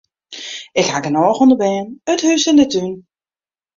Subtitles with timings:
[0.81, 2.93] Ik haw genôch oan de bern, it hûs en de tún.